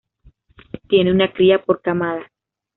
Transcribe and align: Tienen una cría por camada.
Tienen 0.89 1.13
una 1.13 1.31
cría 1.31 1.63
por 1.63 1.79
camada. 1.83 2.31